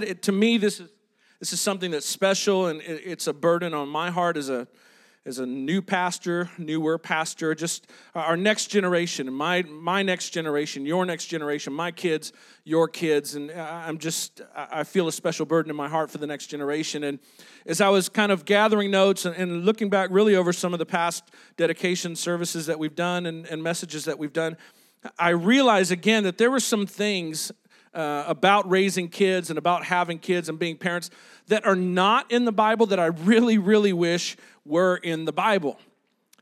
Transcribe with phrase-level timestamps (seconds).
[0.00, 0.88] said, it, to me, this is,
[1.38, 4.66] this is something that's special and it, it's a burden on my heart as a,
[5.26, 11.04] as a new pastor, newer pastor, just our next generation, my my next generation, your
[11.04, 12.32] next generation, my kids,
[12.64, 16.26] your kids, and I'm just I feel a special burden in my heart for the
[16.26, 17.04] next generation.
[17.04, 17.18] And
[17.66, 20.86] as I was kind of gathering notes and, looking back really over some of the
[20.86, 21.24] past
[21.58, 24.56] dedication services that we've done and, and messages that we've done,
[25.18, 27.52] I realized again that there were some things
[27.94, 31.10] uh, about raising kids and about having kids and being parents
[31.48, 35.78] that are not in the Bible that I really, really wish were in the Bible.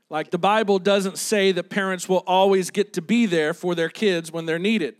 [0.09, 3.89] Like the Bible doesn't say that parents will always get to be there for their
[3.89, 4.95] kids when they're needed.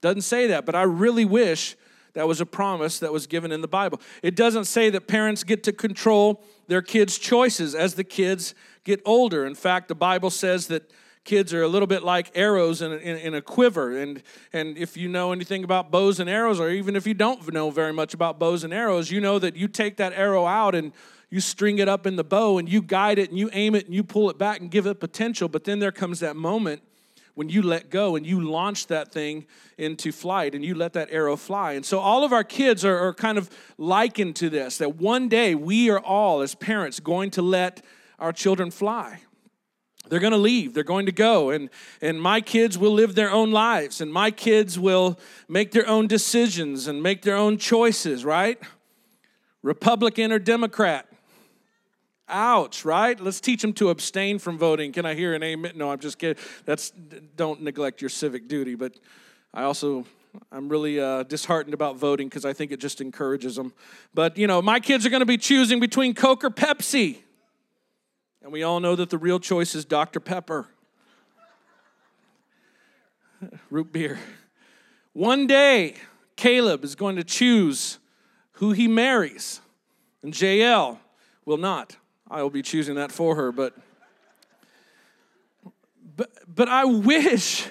[0.00, 1.76] Doesn't say that, but I really wish
[2.14, 4.00] that was a promise that was given in the Bible.
[4.22, 9.02] It doesn't say that parents get to control their kids' choices as the kids get
[9.04, 9.44] older.
[9.44, 10.90] In fact, the Bible says that
[11.26, 13.98] kids are a little bit like arrows in a, in, in, a quiver.
[13.98, 14.22] And,
[14.52, 17.70] and if you know anything about bows and arrows, or even if you don't know
[17.70, 20.92] very much about bows and arrows, you know that you take that arrow out and
[21.28, 23.84] you string it up in the bow and you guide it and you aim it
[23.84, 25.48] and you pull it back and give it potential.
[25.48, 26.80] But then there comes that moment
[27.34, 29.46] when you let go and you launch that thing
[29.76, 31.72] into flight and you let that arrow fly.
[31.72, 35.28] And so all of our kids are, are kind of likened to this that one
[35.28, 37.84] day we are all, as parents, going to let
[38.18, 39.20] our children fly
[40.08, 43.30] they're going to leave they're going to go and and my kids will live their
[43.30, 45.18] own lives and my kids will
[45.48, 48.60] make their own decisions and make their own choices right
[49.62, 51.06] republican or democrat
[52.28, 53.20] Ouch, right?
[53.20, 54.90] Let's teach them to abstain from voting.
[54.90, 55.72] Can I hear an amen?
[55.76, 56.42] No, I'm just kidding.
[56.64, 56.90] That's
[57.36, 58.94] don't neglect your civic duty, but
[59.54, 60.04] I also
[60.50, 63.72] I'm really uh, disheartened about voting because I think it just encourages them.
[64.12, 67.18] But you know, my kids are going to be choosing between Coke or Pepsi,
[68.46, 70.68] and we all know that the real choice is Dr Pepper,
[73.70, 74.20] root beer.
[75.14, 75.96] One day,
[76.36, 77.98] Caleb is going to choose
[78.52, 79.60] who he marries,
[80.22, 80.98] and JL
[81.44, 81.96] will not.
[82.30, 83.74] I will be choosing that for her, but
[86.14, 87.66] but but I wish,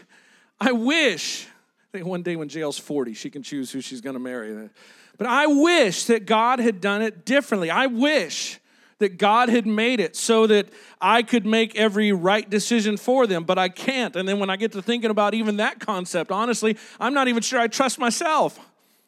[0.60, 1.48] I wish
[1.94, 4.70] that one day when JL's 40, she can choose who she's gonna marry.
[5.18, 7.70] But I wish that God had done it differently.
[7.70, 8.60] I wish
[9.00, 10.70] that God had made it so that
[11.02, 14.16] I could make every right decision for them, but I can't.
[14.16, 17.44] And then when I get to thinking about even that concept, honestly, I'm not even
[17.44, 18.60] sure I trust myself.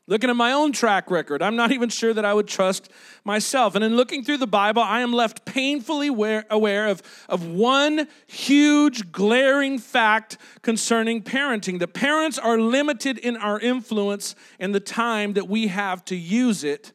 [0.10, 2.90] Looking at my own track record, I'm not even sure that I would trust
[3.26, 3.76] myself.
[3.76, 9.12] And in looking through the Bible, I am left painfully aware of, of one huge,
[9.12, 15.50] glaring fact concerning parenting that parents are limited in our influence and the time that
[15.50, 16.94] we have to use it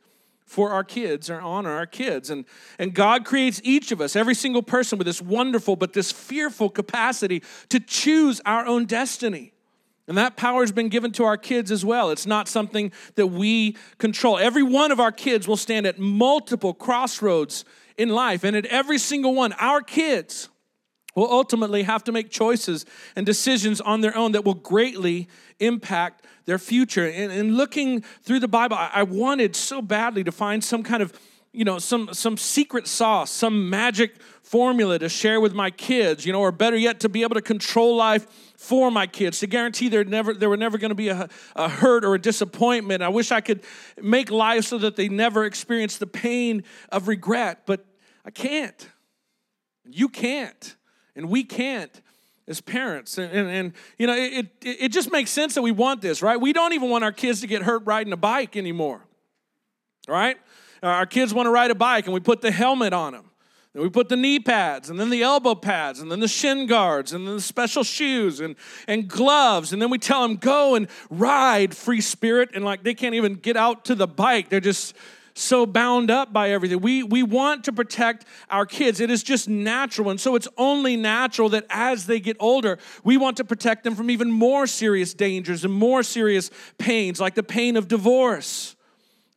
[0.52, 2.28] for our kids or honor our kids.
[2.28, 2.44] And,
[2.78, 6.68] and God creates each of us, every single person, with this wonderful but this fearful
[6.68, 9.54] capacity to choose our own destiny.
[10.06, 12.10] And that power has been given to our kids as well.
[12.10, 14.36] It's not something that we control.
[14.36, 17.64] Every one of our kids will stand at multiple crossroads
[17.96, 18.44] in life.
[18.44, 20.50] And at every single one, our kids
[21.14, 22.86] will ultimately have to make choices
[23.16, 25.28] and decisions on their own that will greatly
[25.60, 27.06] impact their future.
[27.06, 31.12] And, and looking through the Bible, I wanted so badly to find some kind of
[31.52, 36.32] you know some some secret sauce some magic formula to share with my kids you
[36.32, 39.88] know or better yet to be able to control life for my kids to guarantee
[39.88, 43.02] there never there were never going to be a, a hurt or a disappointment.
[43.02, 43.62] I wish i could
[44.00, 47.84] make life so that they never experience the pain of regret but
[48.24, 48.88] i can't.
[49.84, 50.76] You can't
[51.16, 52.00] and we can't
[52.48, 55.70] as parents and, and, and you know it, it, it just makes sense that we
[55.70, 58.56] want this right we don't even want our kids to get hurt riding a bike
[58.56, 59.06] anymore
[60.08, 60.38] right
[60.82, 63.30] uh, our kids want to ride a bike and we put the helmet on them.
[63.72, 66.66] Then we put the knee pads and then the elbow pads and then the shin
[66.66, 68.56] guards and then the special shoes and,
[68.88, 69.72] and gloves.
[69.72, 72.50] And then we tell them, go and ride free spirit.
[72.54, 74.48] And like they can't even get out to the bike.
[74.48, 74.94] They're just
[75.34, 76.80] so bound up by everything.
[76.80, 79.00] We, we want to protect our kids.
[79.00, 80.10] It is just natural.
[80.10, 83.94] And so it's only natural that as they get older, we want to protect them
[83.94, 88.76] from even more serious dangers and more serious pains, like the pain of divorce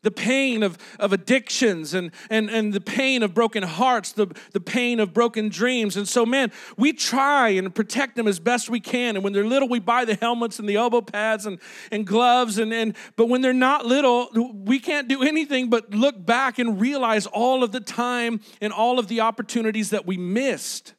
[0.06, 4.60] the pain of, of addictions and, and, and the pain of broken hearts, the, the
[4.60, 5.98] pain of broken dreams.
[5.98, 9.16] And so, man, we try and protect them as best we can.
[9.16, 11.60] And when they're little, we buy the helmets and the elbow pads and,
[11.92, 12.60] and gloves.
[12.60, 16.80] And, and, but when they're not little, we can't do anything but look back and
[16.80, 20.94] realize all of the time and all of the opportunities that we missed.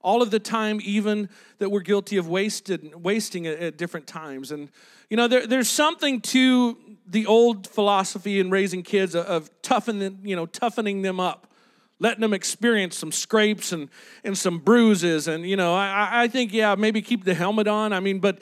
[0.00, 1.28] All of the time, even
[1.58, 4.50] that we're guilty of wasted, wasting at, at different times.
[4.50, 4.70] And,
[5.10, 6.78] you know, there, there's something to
[7.10, 11.52] the old philosophy in raising kids of toughening, you know, toughening them up,
[11.98, 13.88] letting them experience some scrapes and,
[14.22, 15.26] and some bruises.
[15.26, 17.92] And, you know, I, I think, yeah, maybe keep the helmet on.
[17.92, 18.40] I mean, but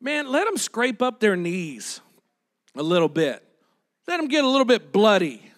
[0.00, 2.02] man, let them scrape up their knees
[2.76, 3.42] a little bit.
[4.06, 5.50] let them get a little bit bloody.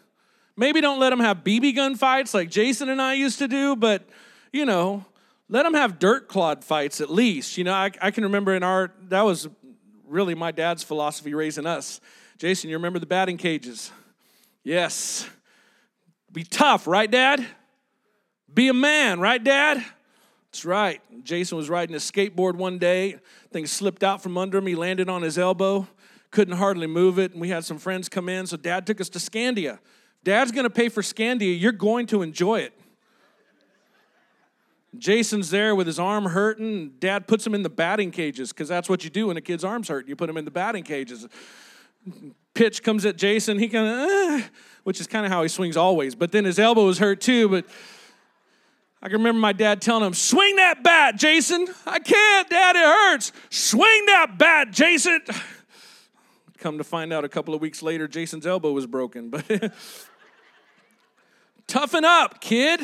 [0.56, 3.74] Maybe don't let them have BB gun fights like Jason and I used to do,
[3.74, 4.08] but
[4.52, 5.04] you know,
[5.48, 7.58] let them have dirt clod fights at least.
[7.58, 9.48] You know, I, I can remember in our, that was
[10.06, 12.00] really my dad's philosophy raising us.
[12.42, 13.92] Jason, you remember the batting cages?
[14.64, 15.30] Yes.
[16.32, 17.46] Be tough, right, Dad?
[18.52, 19.76] Be a man, right, Dad?
[20.50, 21.00] That's right.
[21.22, 23.20] Jason was riding a skateboard one day.
[23.52, 24.66] Thing slipped out from under him.
[24.66, 25.86] He landed on his elbow.
[26.32, 27.30] Couldn't hardly move it.
[27.30, 28.48] And we had some friends come in.
[28.48, 29.78] So dad took us to Scandia.
[30.24, 31.56] Dad's going to pay for Scandia.
[31.56, 32.72] You're going to enjoy it.
[34.98, 36.94] Jason's there with his arm hurting.
[36.98, 39.62] Dad puts him in the batting cages because that's what you do when a kid's
[39.62, 40.08] arm's hurt.
[40.08, 41.28] You put him in the batting cages.
[42.54, 43.58] Pitch comes at Jason.
[43.58, 44.46] He kind of, uh,
[44.84, 46.14] which is kind of how he swings always.
[46.14, 47.48] But then his elbow was hurt too.
[47.48, 47.66] But
[49.02, 51.66] I can remember my dad telling him, Swing that bat, Jason.
[51.86, 53.32] I can't, Dad, it hurts.
[53.50, 55.20] Swing that bat, Jason.
[56.58, 59.30] Come to find out a couple of weeks later, Jason's elbow was broken.
[59.30, 59.44] But
[61.66, 62.80] toughen up, kid.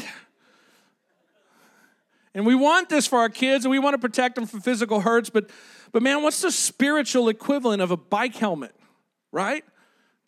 [2.34, 5.00] And we want this for our kids and we want to protect them from physical
[5.00, 5.50] hurts, but
[5.92, 8.74] but man, what's the spiritual equivalent of a bike helmet,
[9.32, 9.64] right?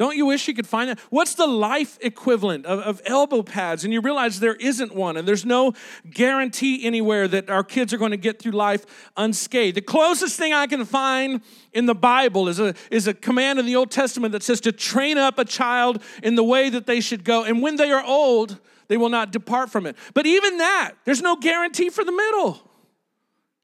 [0.01, 0.99] Don't you wish you could find that?
[1.11, 3.85] What's the life equivalent of, of, elbow pads?
[3.85, 5.75] And you realize there isn't one, and there's no
[6.11, 9.77] guarantee anywhere that our kids are going to get through life unscathed.
[9.77, 11.43] The closest thing I can find
[11.75, 14.73] in the Bible is a, is a command in the Old Testament that says to
[14.73, 18.03] train up a child in the way that they should go, and when they are
[18.03, 18.59] old,
[18.89, 19.97] they will not depart from it.
[20.15, 22.71] But even that, there's no guarantee for the middle.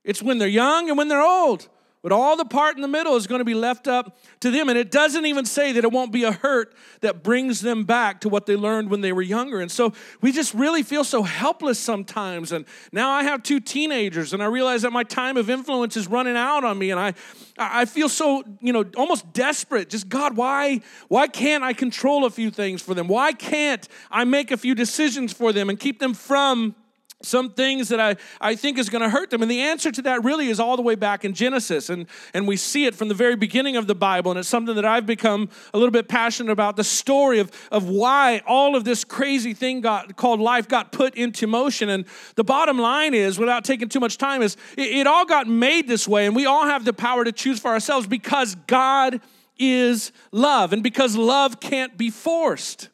[0.04, 1.66] It's when they're young and when they're old.
[2.06, 4.68] But all the part in the middle is going to be left up to them.
[4.68, 8.20] And it doesn't even say that it won't be a hurt that brings them back
[8.20, 9.60] to what they learned when they were younger.
[9.60, 12.52] And so we just really feel so helpless sometimes.
[12.52, 16.06] And now I have two teenagers, and I realize that my time of influence is
[16.06, 16.92] running out on me.
[16.92, 17.14] And I,
[17.58, 19.90] I feel so, you know, almost desperate.
[19.90, 23.08] Just God, why, why can't I control a few things for them?
[23.08, 26.76] Why can't I make a few decisions for them and keep them from
[27.22, 29.40] some things that I, I think is going to hurt them.
[29.40, 31.88] And the answer to that really is all the way back in Genesis.
[31.88, 34.30] And, and we see it from the very beginning of the Bible.
[34.30, 37.88] And it's something that I've become a little bit passionate about the story of, of
[37.88, 41.88] why all of this crazy thing got, called life got put into motion.
[41.88, 42.04] And
[42.34, 45.88] the bottom line is, without taking too much time, is it, it all got made
[45.88, 46.26] this way.
[46.26, 49.20] And we all have the power to choose for ourselves because God
[49.58, 50.74] is love.
[50.74, 52.90] And because love can't be forced.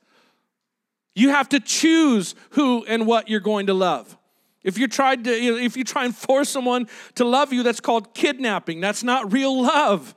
[1.14, 4.17] You have to choose who and what you're going to love.
[4.64, 8.14] If you tried to, if you try and force someone to love you, that's called
[8.14, 8.81] kidnapping.
[8.81, 10.14] That's not real love.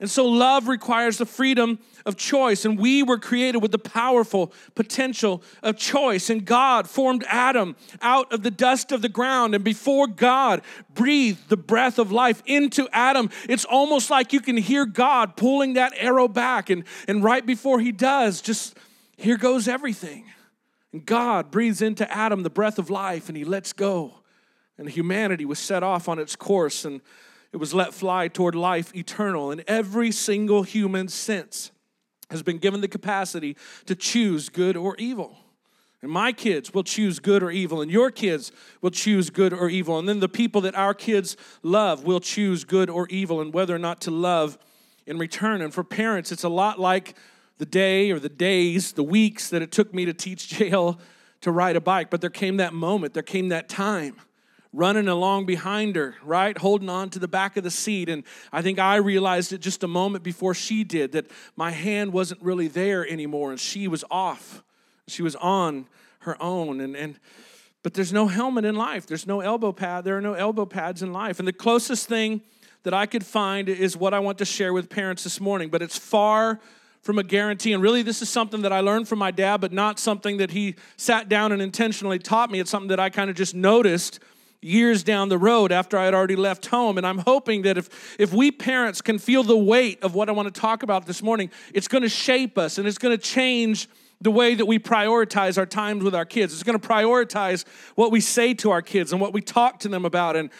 [0.00, 2.64] And so love requires the freedom of choice.
[2.64, 6.28] And we were created with the powerful potential of choice.
[6.28, 9.54] And God formed Adam out of the dust of the ground.
[9.54, 10.62] And before God
[10.92, 15.74] breathed the breath of life into Adam, it's almost like you can hear God pulling
[15.74, 16.68] that arrow back.
[16.68, 18.76] And, and right before he does, just
[19.22, 20.24] here goes everything.
[20.92, 24.14] And God breathes into Adam the breath of life and he lets go.
[24.76, 27.00] And humanity was set off on its course and
[27.52, 29.50] it was let fly toward life eternal.
[29.50, 31.70] And every single human since
[32.30, 35.36] has been given the capacity to choose good or evil.
[36.00, 39.70] And my kids will choose good or evil, and your kids will choose good or
[39.70, 40.00] evil.
[40.00, 43.72] And then the people that our kids love will choose good or evil and whether
[43.72, 44.58] or not to love
[45.06, 45.60] in return.
[45.60, 47.14] And for parents, it's a lot like
[47.62, 50.98] the day or the days, the weeks that it took me to teach JL
[51.42, 52.10] to ride a bike.
[52.10, 54.16] But there came that moment, there came that time
[54.72, 56.58] running along behind her, right?
[56.58, 58.08] Holding on to the back of the seat.
[58.08, 62.12] And I think I realized it just a moment before she did that my hand
[62.12, 64.64] wasn't really there anymore and she was off.
[65.06, 65.86] She was on
[66.20, 66.80] her own.
[66.80, 67.20] And, and
[67.84, 69.06] but there's no helmet in life.
[69.06, 70.02] There's no elbow pad.
[70.02, 71.38] There are no elbow pads in life.
[71.38, 72.40] And the closest thing
[72.82, 75.80] that I could find is what I want to share with parents this morning, but
[75.80, 76.58] it's far
[77.02, 77.72] from a guarantee.
[77.72, 80.52] And really, this is something that I learned from my dad, but not something that
[80.52, 82.60] he sat down and intentionally taught me.
[82.60, 84.20] It's something that I kind of just noticed
[84.62, 86.96] years down the road after I had already left home.
[86.96, 90.32] And I'm hoping that if, if we parents can feel the weight of what I
[90.32, 93.22] want to talk about this morning, it's going to shape us and it's going to
[93.22, 93.88] change
[94.20, 96.54] the way that we prioritize our times with our kids.
[96.54, 97.64] It's going to prioritize
[97.96, 100.36] what we say to our kids and what we talk to them about.
[100.36, 100.50] And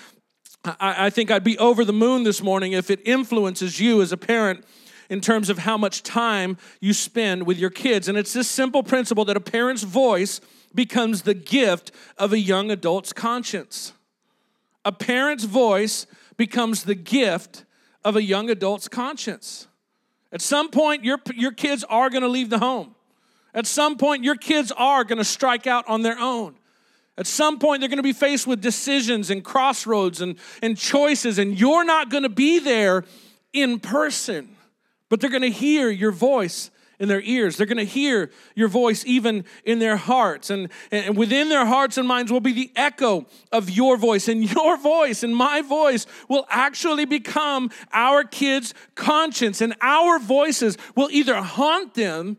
[0.64, 4.10] I, I think I'd be over the moon this morning if it influences you as
[4.10, 4.64] a parent
[5.12, 8.08] in terms of how much time you spend with your kids.
[8.08, 10.40] And it's this simple principle that a parent's voice
[10.74, 13.92] becomes the gift of a young adult's conscience.
[14.86, 16.06] A parent's voice
[16.38, 17.66] becomes the gift
[18.02, 19.68] of a young adult's conscience.
[20.32, 22.94] At some point, your, your kids are going to leave the home.
[23.52, 26.54] At some point, your kids are going to strike out on their own.
[27.18, 31.38] At some point, they're going to be faced with decisions and crossroads and, and choices,
[31.38, 33.04] and you're not going to be there
[33.52, 34.56] in person
[35.12, 37.58] but they're going to hear your voice in their ears.
[37.58, 40.48] They're going to hear your voice even in their hearts.
[40.48, 44.26] And, and within their hearts and minds will be the echo of your voice.
[44.26, 49.60] And your voice and my voice will actually become our kids' conscience.
[49.60, 52.38] And our voices will either haunt them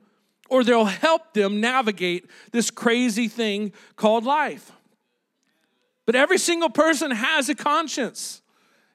[0.50, 4.72] or they'll help them navigate this crazy thing called life.
[6.08, 8.42] But every single person has a conscience.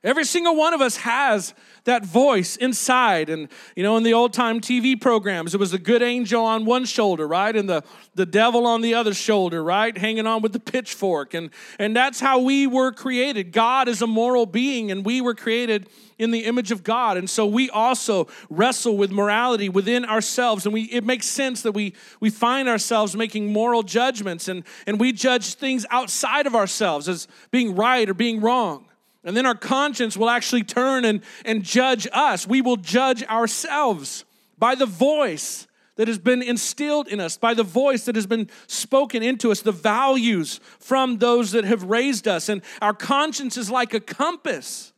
[0.08, 1.52] Every single one of us has
[1.84, 3.28] that voice inside.
[3.28, 3.46] And,
[3.76, 6.86] you know, in the old time TV programs, it was the good angel on one
[6.86, 7.54] shoulder, right?
[7.54, 7.84] And the,
[8.14, 9.94] the devil on the other shoulder, right?
[9.98, 11.34] Hanging on with the pitchfork.
[11.34, 13.52] And, and that's how we were created.
[13.52, 17.18] God is a moral being, and we were created in the image of God.
[17.18, 20.64] And so we also wrestle with morality within ourselves.
[20.64, 24.98] And we, it makes sense that we, we find ourselves making moral judgments and, and
[24.98, 28.87] we judge things outside of ourselves as being right or being wrong.
[29.24, 32.46] And then our conscience will actually turn and, and judge us.
[32.46, 34.24] We will judge ourselves
[34.58, 38.48] by the voice that has been instilled in us, by the voice that has been
[38.68, 42.48] spoken into us, the values from those that have raised us.
[42.48, 44.92] And our conscience is like a compass.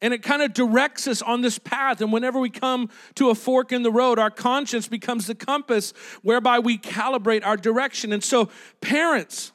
[0.00, 2.00] And it kind of directs us on this path.
[2.00, 5.92] And whenever we come to a fork in the road, our conscience becomes the compass
[6.22, 8.12] whereby we calibrate our direction.
[8.12, 8.48] And so,
[8.80, 9.52] parents,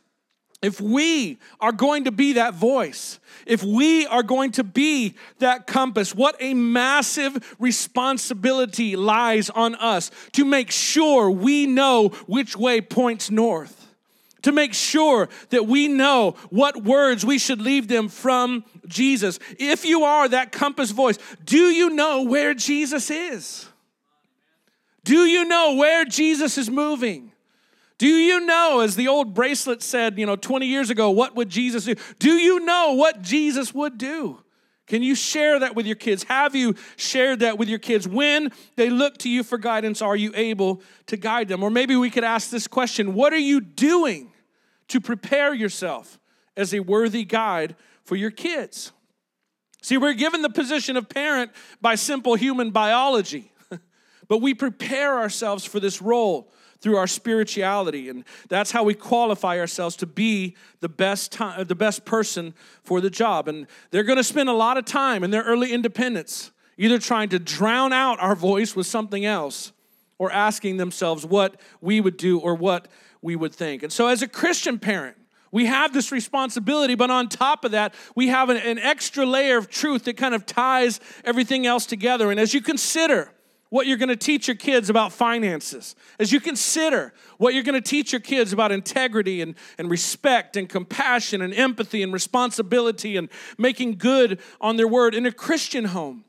[0.62, 5.68] if we are going to be that voice, if we are going to be that
[5.68, 12.82] compass, what a massive responsibility lies on us to make sure we know which way
[12.82, 13.84] points north.
[14.44, 19.40] To make sure that we know what words we should leave them from Jesus.
[19.60, 23.68] If you are that compass voice, do you know where Jesus is?
[25.04, 27.32] Do you know where Jesus is moving?
[27.98, 31.50] Do you know, as the old bracelet said, you know, 20 years ago, what would
[31.50, 31.96] Jesus do?
[32.20, 34.40] Do you know what Jesus would do?
[34.86, 36.24] Can you share that with your kids?
[36.24, 38.08] Have you shared that with your kids?
[38.08, 41.64] When they look to you for guidance, are you able to guide them?
[41.64, 44.32] Or maybe we could ask this question What are you doing
[44.88, 46.20] to prepare yourself
[46.56, 48.94] as a worthy guide for your kids?
[49.82, 51.52] See, we're given the position of parent
[51.82, 53.52] by simple human biology,
[54.28, 56.50] but we prepare ourselves for this role
[56.88, 61.64] through our spirituality and that's how we qualify ourselves to be the best time, uh,
[61.66, 65.22] the best person for the job and they're going to spend a lot of time
[65.22, 69.74] in their early independence either trying to drown out our voice with something else
[70.18, 72.88] or asking themselves what we would do or what
[73.22, 75.18] we would think and so as a christian parent
[75.50, 79.58] we have this responsibility, but on top of that, we have an, an extra layer
[79.58, 82.32] of truth that kind of ties everything else together.
[82.32, 83.32] And as you consider
[83.70, 87.82] what you're going to teach your kids about finances, as you consider what you're going
[87.82, 93.18] to teach your kids about integrity and, and respect and compassion and empathy and responsibility
[93.18, 96.24] and making good on their word in a Christian home,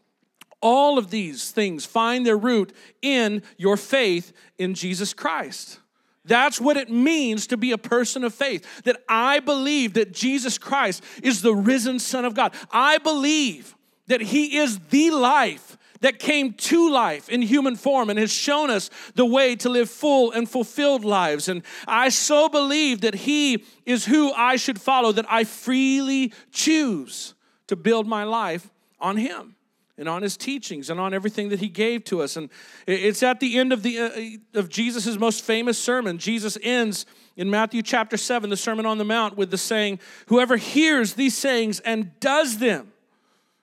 [0.60, 5.78] all of these things find their root in your faith in Jesus Christ.
[6.24, 8.82] That's what it means to be a person of faith.
[8.84, 12.52] That I believe that Jesus Christ is the risen Son of God.
[12.70, 13.74] I believe
[14.08, 18.70] that He is the life that came to life in human form and has shown
[18.70, 21.48] us the way to live full and fulfilled lives.
[21.48, 27.34] And I so believe that He is who I should follow, that I freely choose
[27.66, 29.56] to build my life on Him
[29.98, 32.48] and on his teachings and on everything that he gave to us and
[32.86, 37.04] it's at the end of the uh, of jesus' most famous sermon jesus ends
[37.36, 41.36] in matthew chapter 7 the sermon on the mount with the saying whoever hears these
[41.36, 42.92] sayings and does them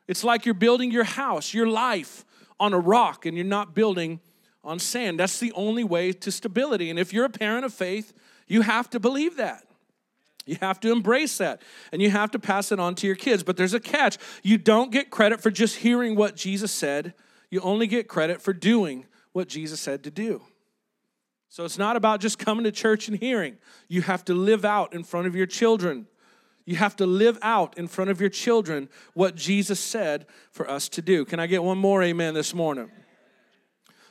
[0.07, 2.25] it's like you're building your house your life
[2.59, 4.19] on a rock and you're not building
[4.63, 5.19] on sand.
[5.19, 6.89] That's the only way to stability.
[6.89, 8.13] And if you're a parent of faith,
[8.47, 9.63] you have to believe that.
[10.45, 13.43] You have to embrace that and you have to pass it on to your kids.
[13.43, 14.17] But there's a catch.
[14.43, 17.13] You don't get credit for just hearing what Jesus said,
[17.49, 20.41] you only get credit for doing what Jesus said to do.
[21.49, 23.57] So it's not about just coming to church and hearing.
[23.87, 26.07] You have to live out in front of your children
[26.65, 30.89] you have to live out in front of your children what Jesus said for us
[30.89, 31.23] to do.
[31.23, 32.91] Can I get one more amen this morning?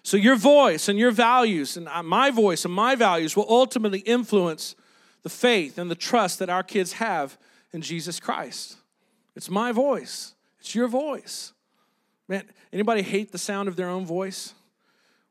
[0.05, 4.01] So, your voice and your values, and uh, my voice and my values, will ultimately
[4.01, 4.77] influence
[5.23, 7.39] the faith and the trust that our kids have
[7.73, 8.77] in Jesus Christ.
[9.35, 11.53] It's my voice, it's your voice.
[12.29, 14.55] Man, anybody hate the sound of their own voice?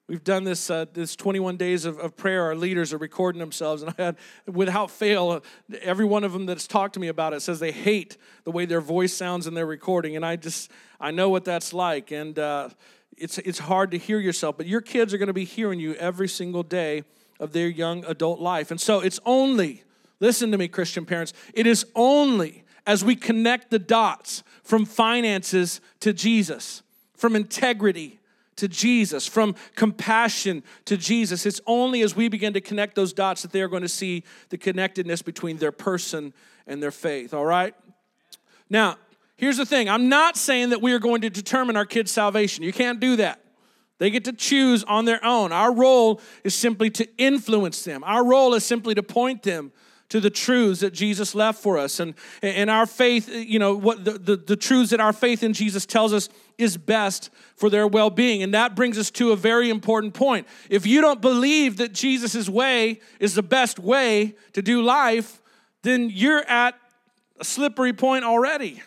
[0.06, 2.44] We've done this uh, this 21 days of, of prayer.
[2.44, 5.42] Our leaders are recording themselves, and I had, without fail,
[5.82, 8.66] every one of them that's talked to me about it says they hate the way
[8.66, 10.70] their voice sounds in their recording, and I just
[11.00, 12.70] I know what that's like, and uh,
[13.16, 14.58] it's it's hard to hear yourself.
[14.58, 17.06] But your kids are going to be hearing you every single day
[17.40, 19.86] of their young adult life, and so it's only
[20.20, 21.32] listen to me, Christian parents.
[21.54, 26.84] It is only as we connect the dots from finances to Jesus,
[27.16, 28.20] from integrity
[28.58, 31.46] to Jesus, from compassion to Jesus.
[31.46, 34.24] It's only as we begin to connect those dots that they are going to see
[34.50, 36.34] the connectedness between their person
[36.68, 37.76] and their faith, all right?
[38.70, 38.98] Now,
[39.36, 42.64] here's the thing I'm not saying that we are going to determine our kids' salvation.
[42.64, 43.40] You can't do that.
[44.00, 45.52] They get to choose on their own.
[45.52, 49.72] Our role is simply to influence them, our role is simply to point them
[50.10, 52.00] to the truths that Jesus left for us.
[52.00, 55.54] And, and our faith, you know, what the, the, the truths that our faith in
[55.54, 58.44] Jesus tells us is best for their well being.
[58.44, 60.48] And that brings us to a very important point.
[60.70, 65.42] If you don't believe that Jesus' way is the best way to do life,
[65.82, 66.76] then you're at
[67.40, 68.82] a slippery point already.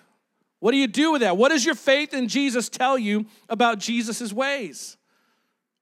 [0.61, 1.37] What do you do with that?
[1.37, 4.96] What does your faith in Jesus tell you about Jesus' ways?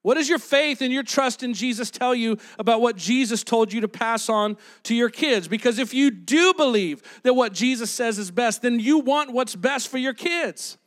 [0.05, 3.73] What does your faith and your trust in Jesus tell you about what Jesus told
[3.73, 5.47] you to pass on to your kids?
[5.47, 9.55] Because if you do believe that what Jesus says is best, then you want what's
[9.55, 10.77] best for your kids.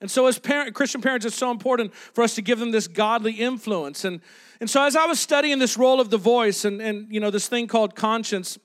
[0.00, 2.86] And so, as parent, Christian parents, it's so important for us to give them this
[2.86, 4.04] godly influence.
[4.04, 4.20] And,
[4.60, 7.32] and so, as I was studying this role of the voice and, and you know
[7.32, 8.60] this thing called conscience,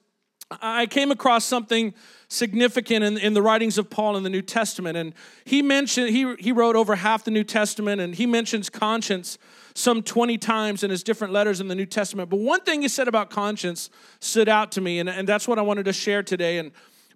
[0.62, 1.91] I came across something
[2.27, 4.96] significant in, in the writings of Paul in the New Testament.
[4.96, 9.39] And he mentioned, he, he wrote over half the New Testament, and he mentions conscience
[9.73, 12.29] some 20 times in his different letters in the New Testament.
[12.29, 13.89] But one thing he said about conscience
[14.19, 16.57] stood out to me, and, and that's what I wanted to share today.
[16.57, 16.71] And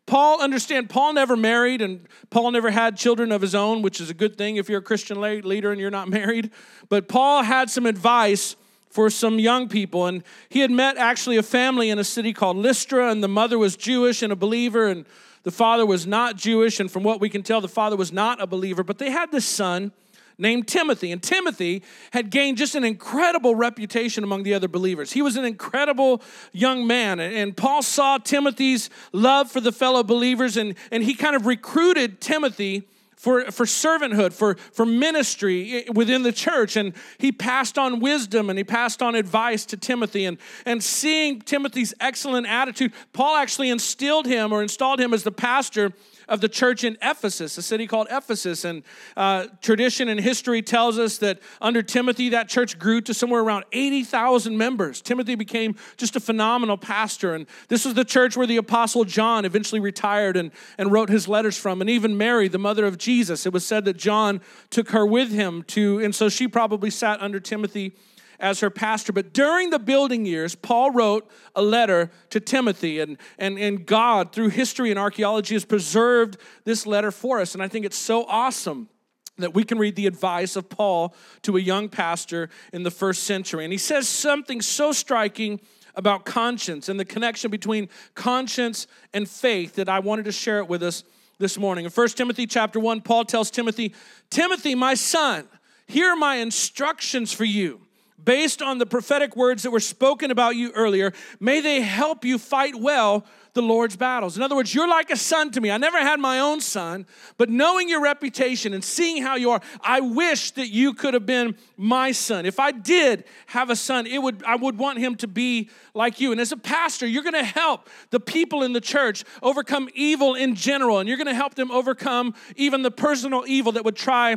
[0.05, 4.09] Paul, understand, Paul never married and Paul never had children of his own, which is
[4.09, 6.51] a good thing if you're a Christian leader and you're not married.
[6.89, 8.55] But Paul had some advice
[8.89, 10.07] for some young people.
[10.07, 13.59] And he had met actually a family in a city called Lystra, and the mother
[13.59, 15.05] was Jewish and a believer, and
[15.43, 16.79] the father was not Jewish.
[16.79, 18.83] And from what we can tell, the father was not a believer.
[18.83, 19.91] But they had this son
[20.37, 21.11] named Timothy.
[21.11, 25.13] And Timothy had gained just an incredible reputation among the other believers.
[25.13, 27.19] He was an incredible young man.
[27.19, 32.21] And Paul saw Timothy's love for the fellow believers, and, and he kind of recruited
[32.21, 36.77] Timothy for, for servanthood, for, for ministry within the church.
[36.77, 40.25] And he passed on wisdom and he passed on advice to Timothy.
[40.25, 45.31] And, and seeing Timothy's excellent attitude, Paul actually instilled him or installed him as the
[45.31, 45.93] pastor
[46.27, 48.65] of the church in Ephesus, a city called Ephesus.
[48.65, 48.83] And
[49.15, 53.65] uh, tradition and history tells us that under Timothy, that church grew to somewhere around
[53.71, 55.01] 80,000 members.
[55.01, 57.33] Timothy became just a phenomenal pastor.
[57.33, 61.27] And this was the church where the Apostle John eventually retired and, and wrote his
[61.27, 61.81] letters from.
[61.81, 65.31] And even Mary, the mother of Jesus, it was said that John took her with
[65.31, 67.93] him to, and so she probably sat under Timothy
[68.39, 69.13] as her pastor.
[69.13, 74.31] But during the building years, Paul wrote a letter to Timothy, and, and, and God,
[74.31, 77.53] through history and archaeology, has preserved this letter for us.
[77.53, 78.89] And I think it's so awesome
[79.37, 83.23] that we can read the advice of Paul to a young pastor in the first
[83.23, 83.63] century.
[83.63, 85.59] And he says something so striking
[85.95, 90.67] about conscience and the connection between conscience and faith that I wanted to share it
[90.67, 91.03] with us
[91.39, 91.85] this morning.
[91.85, 93.93] In 1 Timothy chapter 1, Paul tells Timothy,
[94.29, 95.47] Timothy, my son,
[95.87, 97.86] here are my instructions for you
[98.27, 102.37] based on the prophetic words that were spoken about you earlier, may they help you
[102.37, 104.35] fight well the Lord's battles.
[104.35, 105.71] In other words, you're like a son to me.
[105.71, 107.05] I never had my own son,
[107.37, 111.25] but knowing your reputation and seeing how you are, I wish that you could have
[111.25, 112.45] been my son.
[112.45, 116.19] If I did have a son, it would I would want him to be like
[116.19, 116.33] you.
[116.33, 120.35] And as a pastor, you're going to help the people in the church overcome evil
[120.35, 123.95] in general, and you're going to help them overcome even the personal evil that would
[123.95, 124.35] try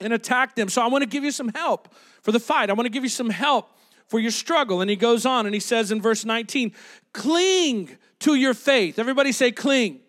[0.00, 0.68] and attack them.
[0.68, 2.70] So I want to give you some help for the fight.
[2.70, 3.70] I want to give you some help
[4.06, 4.80] for your struggle.
[4.80, 6.72] And he goes on and he says in verse 19,
[7.12, 8.98] cling to your faith.
[8.98, 10.00] Everybody say, cling.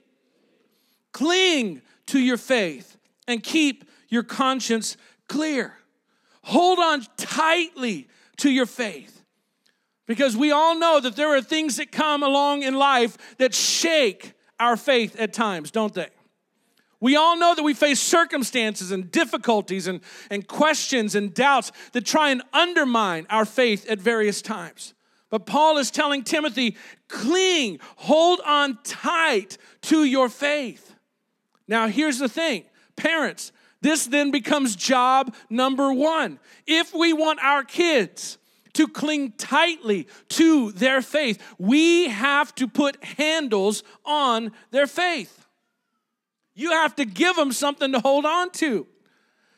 [1.12, 5.73] Cling to your faith and keep your conscience clear.
[6.43, 8.07] Hold on tightly
[8.38, 9.21] to your faith.
[10.05, 14.33] Because we all know that there are things that come along in life that shake
[14.59, 16.09] our faith at times, don't they?
[17.03, 22.05] We all know that we face circumstances and difficulties and, and questions and doubts that
[22.05, 24.93] try and undermine our faith at various times.
[25.29, 26.77] But Paul is telling Timothy,
[27.09, 30.95] cling, hold on tight to your faith.
[31.67, 32.63] Now, here's the thing
[32.95, 36.39] parents, this then becomes job number one.
[36.65, 38.37] If we want our kids
[38.75, 45.42] to cling tightly to their faith, we have to put handles on their faith.
[46.55, 48.87] You have to give them something to hold on to.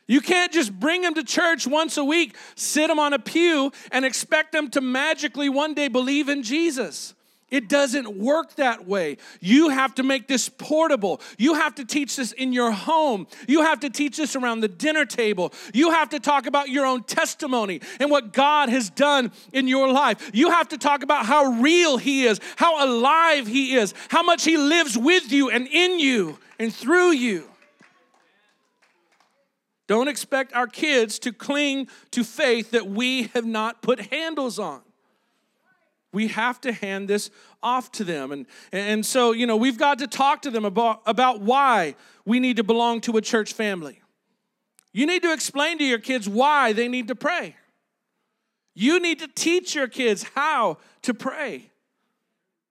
[0.07, 3.71] You can't just bring them to church once a week, sit them on a pew,
[3.91, 7.15] and expect them to magically one day believe in Jesus.
[7.51, 9.17] It doesn't work that way.
[9.39, 11.21] You have to make this portable.
[11.37, 13.27] You have to teach this in your home.
[13.47, 15.53] You have to teach this around the dinner table.
[15.73, 19.91] You have to talk about your own testimony and what God has done in your
[19.91, 20.31] life.
[20.33, 24.43] You have to talk about how real He is, how alive He is, how much
[24.43, 27.49] He lives with you and in you and through you.
[29.87, 34.81] Don't expect our kids to cling to faith that we have not put handles on.
[36.11, 37.29] We have to hand this
[37.61, 38.31] off to them.
[38.31, 42.39] And, and so, you know, we've got to talk to them about, about why we
[42.39, 44.01] need to belong to a church family.
[44.93, 47.57] You need to explain to your kids why they need to pray.
[48.73, 51.69] You need to teach your kids how to pray.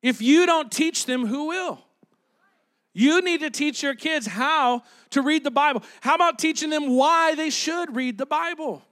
[0.03, 1.84] If you don't teach them, who will?
[2.95, 5.83] You need to teach your kids how to read the Bible.
[6.01, 8.83] How about teaching them why they should read the Bible?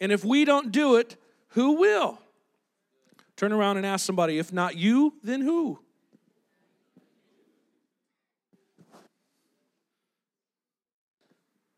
[0.00, 1.16] And if we don't do it,
[1.48, 2.18] who will?
[3.36, 5.78] Turn around and ask somebody, if not you, then who?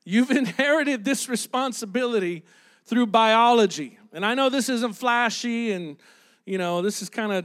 [0.04, 2.44] You've inherited this responsibility
[2.85, 3.98] through biology.
[4.12, 5.96] And I know this isn't flashy and,
[6.44, 7.44] you know, this is kind of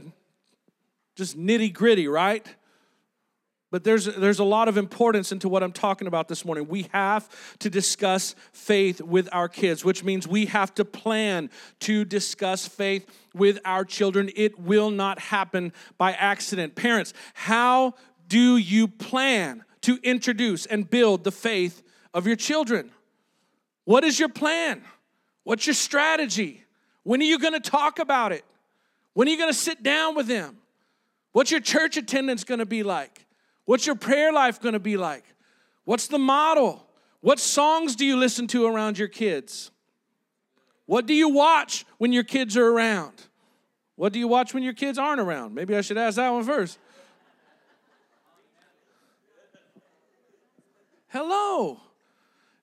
[1.14, 2.46] just nitty gritty, right?
[3.70, 6.68] But there's, there's a lot of importance into what I'm talking about this morning.
[6.68, 7.28] We have
[7.58, 11.50] to discuss faith with our kids, which means we have to plan
[11.80, 14.30] to discuss faith with our children.
[14.34, 16.76] It will not happen by accident.
[16.76, 17.94] Parents, how
[18.26, 21.82] do you plan to introduce and build the faith
[22.14, 22.90] of your children?
[23.84, 24.82] What is your plan?
[25.44, 26.64] What's your strategy?
[27.02, 28.44] When are you going to talk about it?
[29.12, 30.56] When are you going to sit down with them?
[31.32, 33.26] What's your church attendance going to be like?
[33.68, 35.26] What's your prayer life going to be like?
[35.84, 36.88] What's the model?
[37.20, 39.70] What songs do you listen to around your kids?
[40.86, 43.26] What do you watch when your kids are around?
[43.94, 45.54] What do you watch when your kids aren't around?
[45.54, 46.78] Maybe I should ask that one first.
[51.08, 51.78] Hello.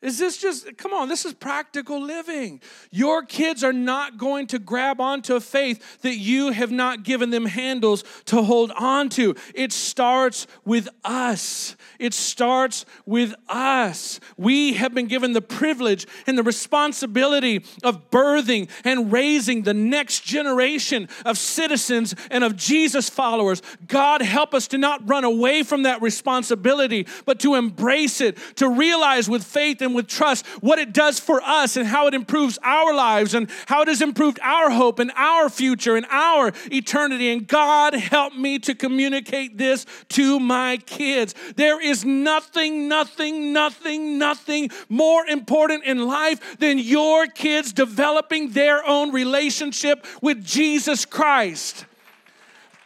[0.01, 2.61] Is this just, come on, this is practical living.
[2.91, 7.29] Your kids are not going to grab onto a faith that you have not given
[7.29, 9.35] them handles to hold on to.
[9.55, 11.75] It starts with us.
[11.97, 14.19] It starts with us.
[14.37, 20.23] We have been given the privilege and the responsibility of birthing and raising the next
[20.23, 23.61] generation of citizens and of Jesus followers.
[23.87, 28.69] God, help us to not run away from that responsibility, but to embrace it, to
[28.69, 32.59] realize with faith and with trust what it does for us and how it improves
[32.63, 37.31] our lives and how it has improved our hope and our future and our eternity.
[37.31, 41.33] And God, help me to communicate this to my kids.
[41.55, 48.85] There is nothing, nothing, nothing, nothing more important in life than your kids developing their
[48.85, 51.85] own relationship with Jesus Christ.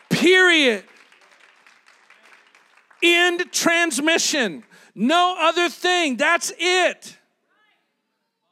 [0.09, 0.83] Period.
[3.01, 4.63] End transmission.
[4.99, 6.17] No other thing.
[6.17, 7.17] That's it.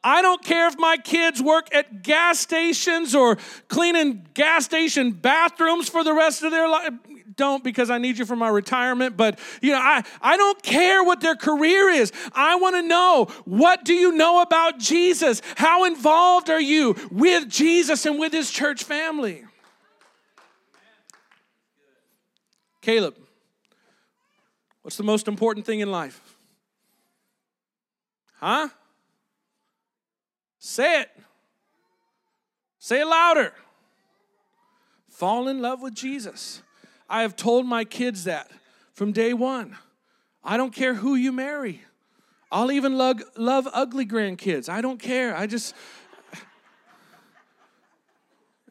[0.02, 5.90] I don't care if my kids work at gas stations or cleaning gas station bathrooms
[5.90, 6.94] for the rest of their life.
[7.36, 11.04] Don't because I need you for my retirement, but you know, I, I don't care
[11.04, 12.14] what their career is.
[12.32, 15.42] I want to know what do you know about Jesus?
[15.58, 19.44] How involved are you with Jesus and with his church family?
[22.82, 23.18] Caleb,
[24.82, 26.27] what's the most important thing in life?
[28.40, 28.70] Huh?
[30.60, 31.10] Say it.
[32.80, 33.54] Say it louder.
[35.10, 36.62] Fall in love with Jesus.
[37.10, 38.52] I have told my kids that
[38.94, 39.76] from day one.
[40.44, 41.82] I don't care who you marry.
[42.52, 44.70] I'll even love, love ugly grandkids.
[44.70, 45.36] I don't care.
[45.36, 45.76] I just,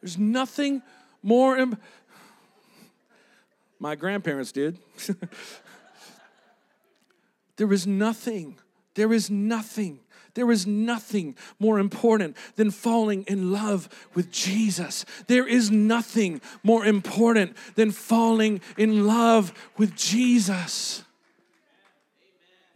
[0.01, 0.83] there's nothing
[1.23, 1.57] more.
[1.59, 1.77] Im-
[3.79, 4.79] my grandparents did.
[7.57, 8.59] there is nothing,
[8.97, 10.01] there is nothing
[10.35, 15.07] there is nothing more important than falling in love with Jesus.
[15.29, 21.06] There is nothing more important than falling in love with Jesus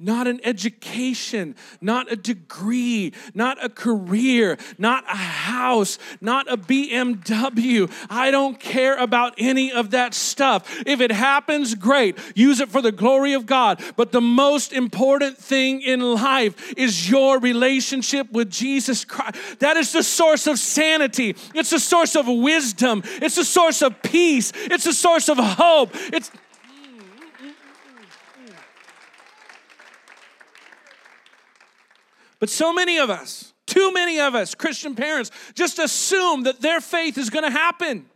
[0.01, 7.91] not an education, not a degree, not a career, not a house, not a BMW.
[8.09, 10.83] I don't care about any of that stuff.
[10.87, 12.19] If it happens, great.
[12.35, 13.83] Use it for the glory of God.
[13.97, 19.37] But the most important thing in life is your relationship with Jesus Christ.
[19.61, 24.01] That is the source of sanity, it's the source of wisdom, it's the source of
[24.03, 25.91] peace, it's the source of hope.
[26.13, 26.31] It's
[32.41, 36.81] But so many of us, too many of us, Christian parents, just assume that their
[36.81, 38.07] faith is going to happen.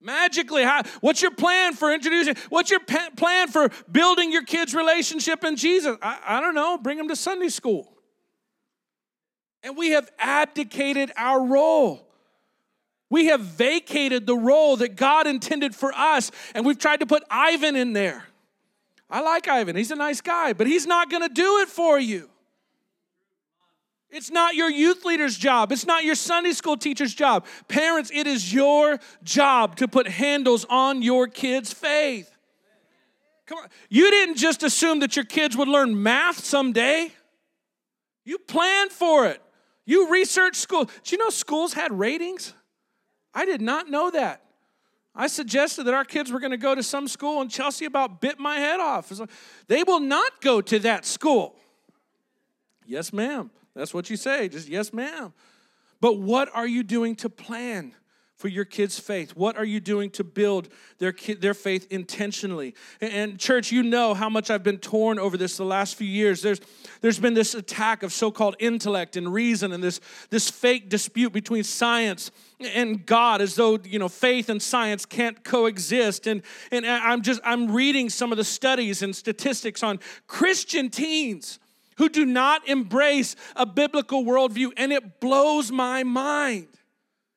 [0.00, 2.34] Magically, how, what's your plan for introducing?
[2.48, 5.96] What's your pa- plan for building your kids' relationship in Jesus?
[6.02, 6.76] I, I don't know.
[6.78, 7.90] Bring them to Sunday school.
[9.62, 12.06] And we have abdicated our role.
[13.08, 17.22] We have vacated the role that God intended for us, and we've tried to put
[17.30, 18.24] Ivan in there.
[19.08, 22.28] I like Ivan, he's a nice guy, but he's not gonna do it for you.
[24.14, 25.72] It's not your youth leader's job.
[25.72, 27.46] It's not your Sunday school teacher's job.
[27.66, 32.30] Parents, it is your job to put handles on your kids' faith.
[33.46, 33.68] Come on.
[33.88, 37.10] You didn't just assume that your kids would learn math someday.
[38.24, 39.42] You planned for it.
[39.84, 40.84] You researched school.
[40.84, 42.54] Do you know schools had ratings?
[43.34, 44.42] I did not know that.
[45.12, 48.20] I suggested that our kids were going to go to some school, and Chelsea about
[48.20, 49.12] bit my head off.
[49.66, 51.56] They will not go to that school.
[52.86, 53.50] Yes, ma'am.
[53.74, 54.48] That's what you say.
[54.48, 55.32] Just yes, ma'am.
[56.00, 57.94] But what are you doing to plan?
[58.36, 59.36] for your kids' faith?
[59.36, 62.74] What are you doing to build their kid, their faith intentionally?
[63.00, 66.42] And church, you know how much I've been torn over this the last few years.
[66.42, 66.60] There's
[67.00, 71.62] there's been this attack of so-called intellect and reason and this this fake dispute between
[71.62, 76.26] science and God as though, you know, faith and science can't coexist.
[76.26, 81.60] And and I'm just I'm reading some of the studies and statistics on Christian teens
[81.96, 86.68] who do not embrace a biblical worldview, and it blows my mind.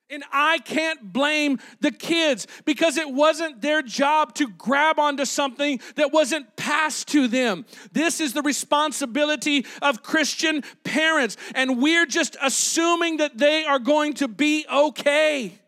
[0.10, 5.82] And I can't blame the kids because it wasn't their job to grab onto something
[5.96, 7.66] that wasn't passed to them.
[7.92, 14.14] This is the responsibility of Christian parents, and we're just assuming that they are going
[14.16, 15.60] to be okay.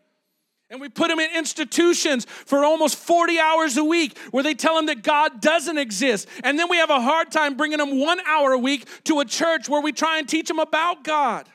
[0.70, 4.76] And we put them in institutions for almost 40 hours a week where they tell
[4.76, 6.28] them that God doesn't exist.
[6.44, 9.24] And then we have a hard time bringing them one hour a week to a
[9.24, 11.48] church where we try and teach them about God.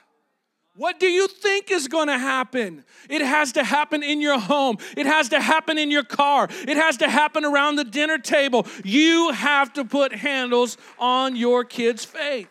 [0.78, 2.84] What do you think is going to happen?
[3.10, 4.78] It has to happen in your home.
[4.98, 6.50] It has to happen in your car.
[6.68, 8.68] It has to happen around the dinner table.
[8.84, 12.50] You have to put handles on your kids' faith.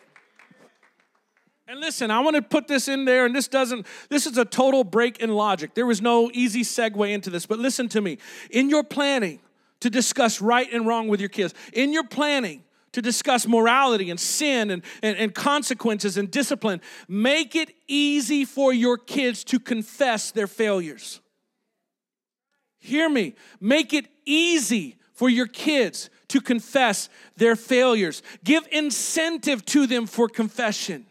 [1.67, 4.45] And listen, I want to put this in there, and this doesn't, this is a
[4.45, 5.73] total break in logic.
[5.73, 8.19] There was no easy segue into this, but listen to me.
[8.51, 9.39] In your planning
[9.79, 14.17] to discuss right and wrong with your kids, in your planning to discuss morality and
[14.17, 16.79] sin and, and, and, consequences and discipline.
[17.09, 21.19] Make it easy for your kids to confess their failures.
[22.79, 23.35] Hear me.
[23.59, 28.23] Make it easy for your kids to confess their failures.
[28.45, 31.05] Give incentive to them for confession.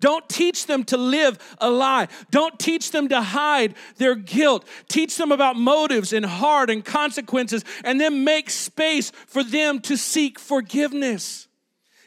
[0.00, 2.08] Don't teach them to live a lie.
[2.30, 4.66] Don't teach them to hide their guilt.
[4.88, 9.96] Teach them about motives and heart and consequences, and then make space for them to
[9.96, 11.48] seek forgiveness.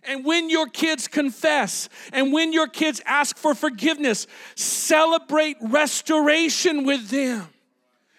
[0.04, 7.10] And when your kids confess and when your kids ask for forgiveness, celebrate restoration with
[7.10, 7.48] them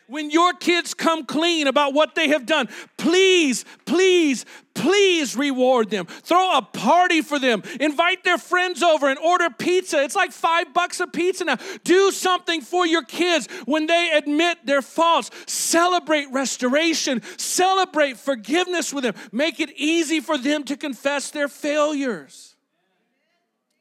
[0.09, 4.45] when your kids come clean about what they have done, please, please,
[4.79, 6.07] please reward them.
[6.07, 7.63] Throw a party for them.
[7.81, 10.03] Invite their friends over and order pizza.
[10.03, 11.59] It's like five bucks a pizza now.
[11.85, 15.31] Do something for your kids when they admit their faults.
[15.47, 19.15] Celebrate restoration, celebrate forgiveness with them.
[19.33, 22.57] Make it easy for them to confess their failures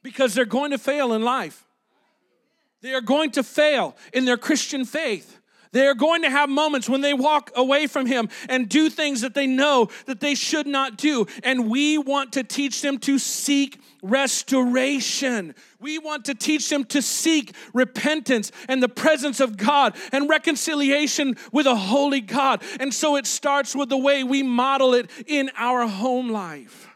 [0.02, 1.64] because they're going to fail in life.
[2.80, 5.37] They are going to fail in their Christian faith.
[5.72, 9.20] They are going to have moments when they walk away from Him and do things
[9.20, 11.26] that they know that they should not do.
[11.42, 15.54] And we want to teach them to seek restoration.
[15.80, 21.36] We want to teach them to seek repentance and the presence of God and reconciliation
[21.52, 22.62] with a holy God.
[22.80, 26.88] And so it starts with the way we model it in our home life.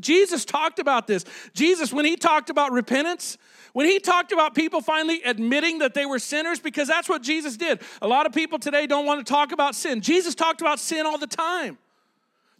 [0.00, 1.24] Jesus talked about this.
[1.54, 3.38] Jesus, when he talked about repentance,
[3.76, 7.58] when he talked about people finally admitting that they were sinners, because that's what Jesus
[7.58, 7.82] did.
[8.00, 10.00] A lot of people today don't want to talk about sin.
[10.00, 11.76] Jesus talked about sin all the time.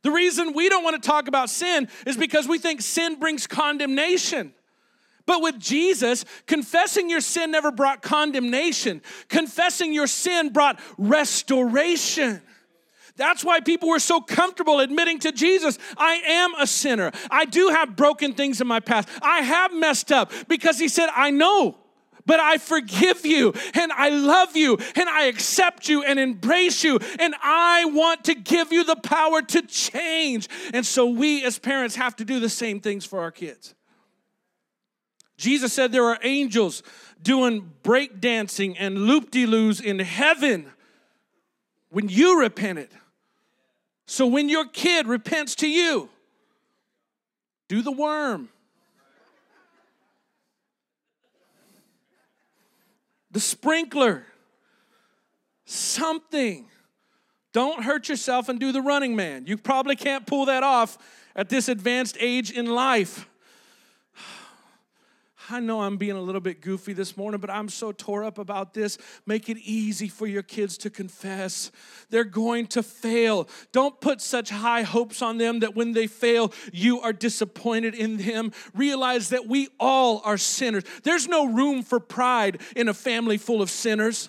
[0.03, 3.47] The reason we don't want to talk about sin is because we think sin brings
[3.47, 4.53] condemnation.
[5.25, 9.01] But with Jesus, confessing your sin never brought condemnation.
[9.31, 12.43] Confessing your sin brought restoration.
[13.17, 17.13] That's why people were so comfortable admitting to Jesus, I am a sinner.
[17.31, 19.09] I do have broken things in my past.
[19.23, 21.79] I have messed up because he said, I know
[22.27, 26.99] but I forgive you and I love you and I accept you and embrace you
[27.19, 30.49] and I want to give you the power to change.
[30.75, 33.75] And so we as parents have to do the same things for our kids.
[35.39, 36.83] Jesus said there are angels
[37.23, 40.73] doing breakdancing and loop de loos in heaven
[41.91, 42.89] when you repented.
[44.07, 46.09] So when your kid repents to you,
[47.69, 48.49] do the worm.
[53.33, 54.25] The sprinkler.
[55.65, 56.67] Something.
[57.53, 59.47] Don't hurt yourself and do the running man.
[59.47, 60.97] You probably can't pull that off
[61.35, 63.29] at this advanced age in life.
[65.49, 68.39] I know I'm being a little bit goofy this morning, but I'm so tore up
[68.39, 68.99] about this.
[69.27, 71.71] Make it easy for your kids to confess.
[72.11, 73.49] They're going to fail.
[73.73, 78.17] Don't put such high hopes on them that when they fail, you are disappointed in
[78.17, 78.53] them.
[78.75, 80.85] Realize that we all are sinners.
[81.03, 84.29] There's no room for pride in a family full of sinners.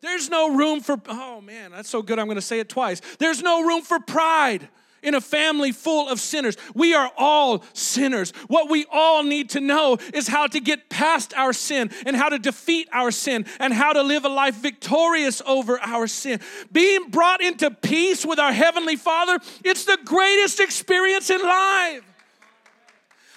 [0.00, 3.00] There's no room for, oh man, that's so good, I'm gonna say it twice.
[3.18, 4.68] There's no room for pride
[5.02, 6.56] in a family full of sinners.
[6.74, 8.32] We are all sinners.
[8.48, 12.28] What we all need to know is how to get past our sin and how
[12.28, 16.40] to defeat our sin and how to live a life victorious over our sin.
[16.72, 22.02] Being brought into peace with our Heavenly Father, it's the greatest experience in life.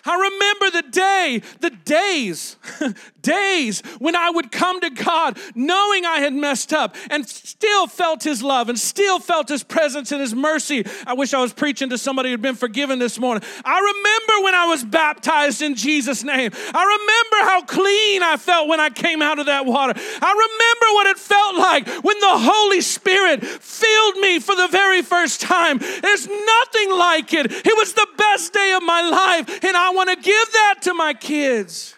[0.05, 2.57] I remember the day, the days,
[3.21, 8.23] days when I would come to God knowing I had messed up and still felt
[8.23, 10.85] His love and still felt His presence and His mercy.
[11.05, 13.43] I wish I was preaching to somebody who'd been forgiven this morning.
[13.63, 16.51] I remember when I was baptized in Jesus' name.
[16.73, 19.93] I remember how clean I felt when I came out of that water.
[19.95, 25.01] I remember what it felt like when the Holy Spirit filled me for the very
[25.01, 25.77] first time.
[25.77, 27.51] There's nothing like it.
[27.51, 30.75] It was the best day of my life, and I I want to give that
[30.83, 31.95] to my kids.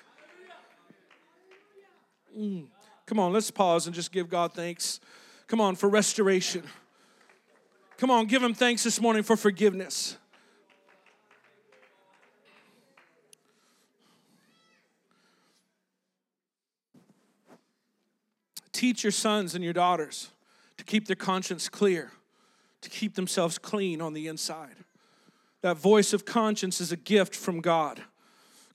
[2.36, 2.65] Mm.
[3.06, 4.99] Come on, let's pause and just give God thanks.
[5.45, 6.63] Come on, for restoration.
[7.97, 10.17] Come on, give Him thanks this morning for forgiveness.
[18.71, 20.32] Teach your sons and your daughters
[20.77, 22.12] to keep their conscience clear,
[22.82, 24.83] to keep themselves clean on the inside.
[25.63, 28.04] That voice of conscience is a gift from God.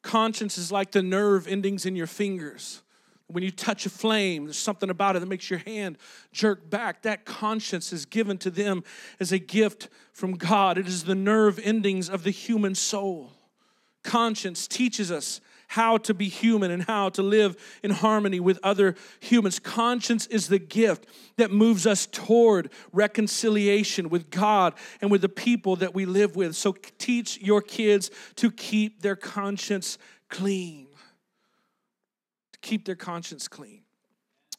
[0.00, 2.82] Conscience is like the nerve endings in your fingers.
[3.26, 5.98] When you touch a flame, there's something about it that makes your hand
[6.32, 7.02] jerk back.
[7.02, 8.84] That conscience is given to them
[9.20, 10.78] as a gift from God.
[10.78, 13.32] It is the nerve endings of the human soul.
[14.02, 18.94] Conscience teaches us how to be human and how to live in harmony with other
[19.20, 19.58] humans.
[19.58, 25.76] Conscience is the gift that moves us toward reconciliation with God and with the people
[25.76, 26.56] that we live with.
[26.56, 29.98] So teach your kids to keep their conscience
[30.30, 30.88] clean.
[32.54, 33.82] To keep their conscience clean.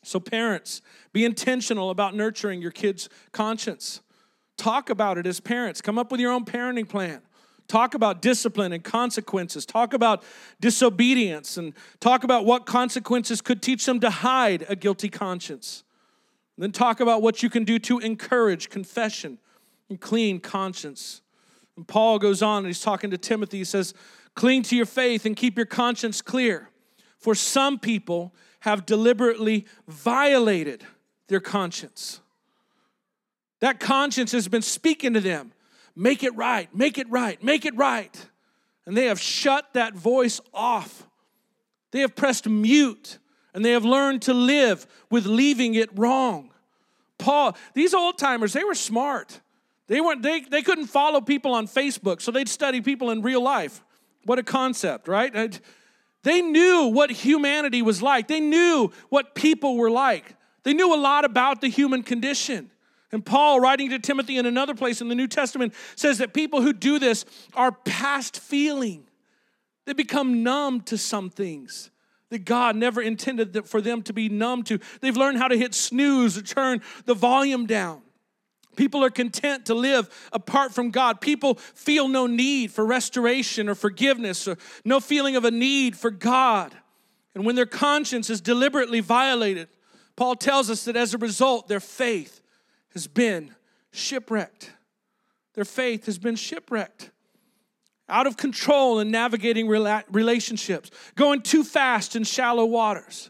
[0.03, 4.01] So, parents, be intentional about nurturing your kids' conscience.
[4.57, 5.81] Talk about it as parents.
[5.81, 7.21] Come up with your own parenting plan.
[7.69, 9.63] Talk about discipline and consequences.
[9.63, 10.23] Talk about
[10.59, 15.83] disobedience and talk about what consequences could teach them to hide a guilty conscience.
[16.57, 19.37] then talk about what you can do to encourage confession
[19.87, 21.21] and clean conscience.
[21.77, 23.59] And Paul goes on and he's talking to Timothy.
[23.59, 23.93] He says,
[24.35, 26.69] Cling to your faith and keep your conscience clear.
[27.19, 30.83] For some people have deliberately violated
[31.27, 32.19] their conscience.
[33.61, 35.53] That conscience has been speaking to them
[35.95, 38.25] make it right, make it right, make it right.
[38.85, 41.07] And they have shut that voice off.
[41.91, 43.19] They have pressed mute
[43.53, 46.51] and they have learned to live with leaving it wrong.
[47.17, 49.41] Paul, these old timers, they were smart.
[49.87, 53.41] They weren't they, they couldn't follow people on Facebook, so they'd study people in real
[53.41, 53.83] life.
[54.23, 55.59] What a concept, right?
[56.23, 58.27] They knew what humanity was like.
[58.27, 60.35] They knew what people were like.
[60.63, 62.69] They knew a lot about the human condition.
[63.11, 66.61] And Paul, writing to Timothy in another place in the New Testament, says that people
[66.61, 69.07] who do this are past feeling.
[69.85, 71.89] They become numb to some things
[72.29, 74.79] that God never intended for them to be numb to.
[75.01, 78.01] They've learned how to hit snooze or turn the volume down.
[78.75, 81.19] People are content to live apart from God.
[81.19, 86.11] People feel no need for restoration or forgiveness or no feeling of a need for
[86.11, 86.73] God.
[87.33, 89.67] And when their conscience is deliberately violated,
[90.15, 92.38] Paul tells us that as a result, their faith
[92.93, 93.55] has been
[93.91, 94.71] shipwrecked.
[95.53, 97.11] Their faith has been shipwrecked.
[98.07, 103.29] Out of control in navigating relationships, going too fast in shallow waters.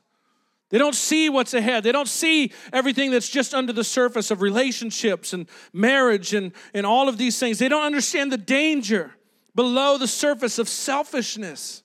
[0.69, 1.84] They don't see what's ahead.
[1.84, 6.86] They don't see everything that's just under the surface of relationships and marriage and, and
[6.86, 7.60] all of these things.
[7.60, 9.15] They don't understand the danger
[9.56, 11.84] below the surface of selfishness.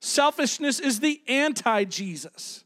[0.00, 2.64] Selfishness is the anti Jesus.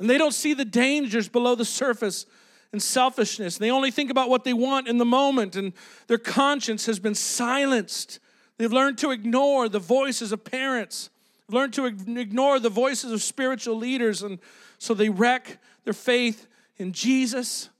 [0.00, 2.26] And they don't see the dangers below the surface
[2.72, 3.58] and selfishness.
[3.58, 5.72] They only think about what they want in the moment, and
[6.06, 8.18] their conscience has been silenced.
[8.58, 11.10] They've learned to ignore the voices of parents,
[11.48, 14.38] learned to ignore the voices of spiritual leaders, and
[14.78, 16.46] so they wreck their faith
[16.76, 17.70] in Jesus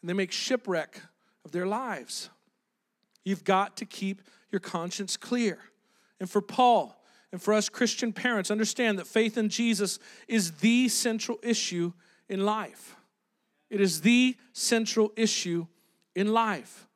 [0.00, 1.00] and they make shipwreck
[1.44, 2.30] of their lives.
[3.24, 5.58] You've got to keep your conscience clear.
[6.20, 6.98] And for Paul,
[7.30, 11.92] and for us Christian parents, understand that faith in Jesus is the central issue
[12.28, 12.96] in life.
[13.70, 15.66] It is the central issue
[16.14, 16.86] in life.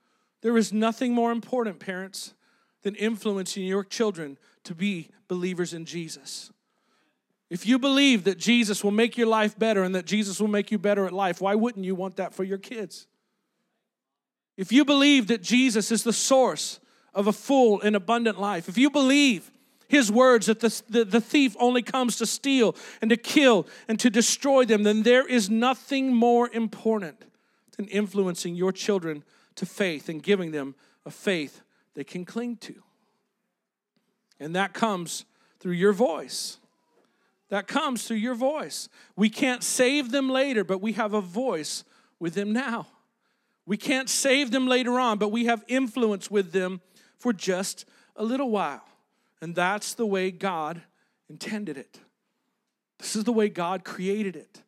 [0.41, 2.35] There is nothing more important, parents,
[2.83, 6.51] than influencing your children to be believers in Jesus.
[7.51, 10.70] If you believe that Jesus will make your life better and that Jesus will make
[10.70, 13.07] you better at life, why wouldn't you want that for your kids?
[14.57, 16.81] If you believe that Jesus is the source
[17.14, 19.51] of a full and abundant life, if you believe
[19.93, 24.01] his words that the, the, the, thief only comes to steal and to kill and
[24.01, 27.22] to destroy them, then there is nothing more important
[27.76, 29.22] than influencing your children
[29.55, 30.74] to faith and giving them
[31.05, 31.61] a faith
[31.93, 32.74] they can cling to.
[34.40, 35.26] And that comes
[35.61, 36.57] through your voice.
[37.51, 38.88] That comes through your voice.
[39.14, 41.84] We can't save them later, but we have a voice
[42.18, 42.86] with them now.
[43.66, 46.80] We can't save them later on, but we have influence with them
[47.18, 47.84] for just
[48.16, 48.82] a little while.
[49.43, 50.80] And that's the way God
[51.28, 51.99] intended it.
[53.01, 54.62] This is the way God created it.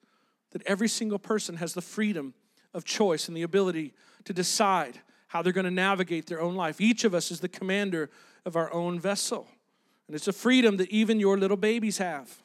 [0.51, 2.35] That every single person has the freedom
[2.75, 3.95] of choice and the ability
[4.25, 4.99] to decide
[5.29, 6.81] how they're going to navigate their own life.
[6.81, 8.11] Each of us is the commander
[8.45, 9.47] of our own vessel.
[10.09, 12.43] And it's a freedom that even your little babies have.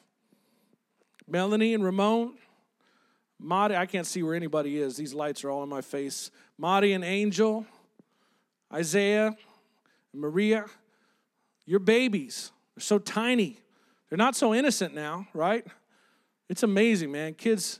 [1.28, 2.34] Melanie and Ramon,
[3.38, 4.96] Madi, I can't see where anybody is.
[4.96, 6.30] These lights are all in my face.
[6.58, 7.66] Madi and Angel,
[8.72, 9.36] Isaiah,
[10.12, 10.66] Maria,
[11.70, 12.50] your babies.
[12.74, 13.60] They're so tiny.
[14.08, 15.64] They're not so innocent now, right?
[16.48, 17.34] It's amazing, man.
[17.34, 17.78] Kids,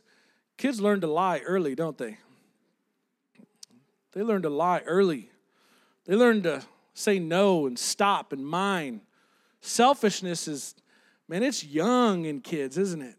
[0.57, 2.19] kids learn to lie early, don't they?
[4.13, 5.33] They learn to lie early.
[6.05, 6.63] They learn to
[6.95, 9.01] say no and stop and mind.
[9.61, 10.77] Selfishness is,
[11.27, 13.17] man, it's young in kids, isn't it?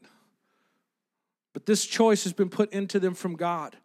[1.51, 3.75] But this choice has been put into them from God.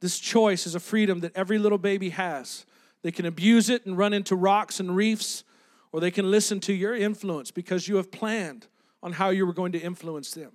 [0.00, 2.66] This choice is a freedom that every little baby has.
[3.00, 5.44] They can abuse it and run into rocks and reefs,
[5.92, 8.66] or they can listen to your influence because you have planned
[9.02, 10.52] on how you were going to influence them.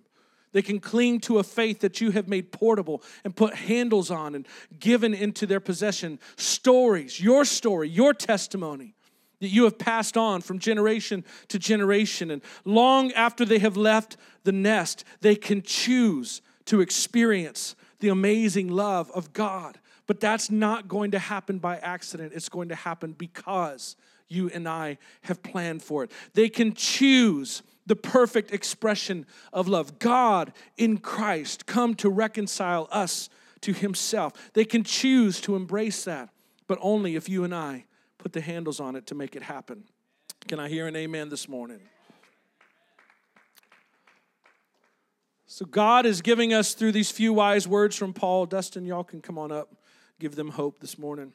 [0.51, 4.35] They can cling to a faith that you have made portable and put handles on
[4.35, 4.47] and
[4.79, 6.17] given into their possession.
[6.37, 8.95] Stories, your story, your testimony
[9.41, 12.31] that you have passed on from generation to generation.
[12.31, 14.15] And long after they have left
[14.45, 19.77] the nest, they can choose to experience the amazing love of God.
[20.07, 23.95] But that's not going to happen by accident, it's going to happen because
[24.27, 26.11] you and I have planned for it.
[26.33, 29.99] They can choose the perfect expression of love.
[29.99, 33.29] God in Christ come to reconcile us
[33.61, 34.33] to Himself.
[34.53, 36.29] They can choose to embrace that,
[36.67, 37.85] but only if you and I
[38.17, 39.83] put the handles on it to make it happen.
[40.47, 41.79] Can I hear an amen this morning?
[45.47, 48.45] So, God is giving us through these few wise words from Paul.
[48.45, 49.73] Dustin, y'all can come on up,
[50.19, 51.33] give them hope this morning.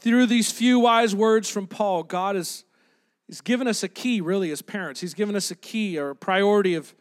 [0.00, 2.64] Through these few wise words from Paul, God is
[3.30, 5.00] He's given us a key, really, as parents.
[5.00, 6.92] He's given us a key or a priority of,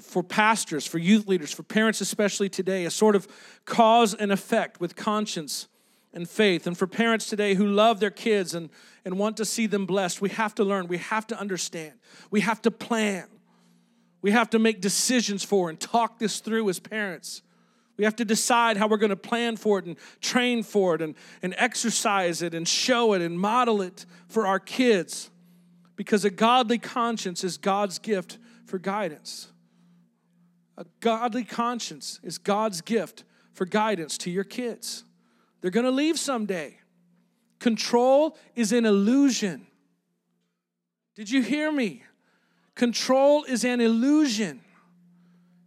[0.00, 3.28] for pastors, for youth leaders, for parents, especially today, a sort of
[3.66, 5.68] cause and effect with conscience
[6.14, 6.66] and faith.
[6.66, 8.70] And for parents today who love their kids and,
[9.04, 11.92] and want to see them blessed, we have to learn, we have to understand,
[12.30, 13.28] we have to plan,
[14.22, 17.42] we have to make decisions for and talk this through as parents.
[17.96, 21.02] We have to decide how we're going to plan for it and train for it
[21.02, 25.30] and, and exercise it and show it and model it for our kids
[25.96, 29.48] because a godly conscience is God's gift for guidance.
[30.76, 33.24] A godly conscience is God's gift
[33.54, 35.04] for guidance to your kids.
[35.60, 36.76] They're going to leave someday.
[37.58, 39.66] Control is an illusion.
[41.14, 42.02] Did you hear me?
[42.74, 44.60] Control is an illusion.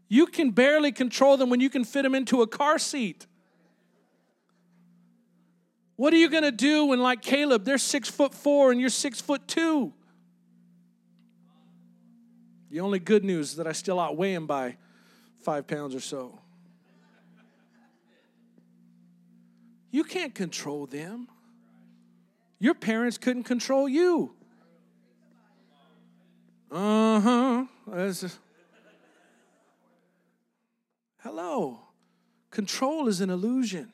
[0.10, 3.28] You can barely control them when you can fit them into a car seat.
[5.96, 8.90] What are you going to do when, like Caleb, they're six foot four and you're
[8.90, 9.94] six foot two?
[12.72, 14.78] The only good news is that I still outweigh him by
[15.42, 16.40] five pounds or so.
[19.92, 21.28] You can't control them.
[22.60, 24.34] Your parents couldn't control you.
[26.72, 27.66] Uh huh.
[31.20, 31.80] Hello.
[32.52, 33.92] Control is an illusion.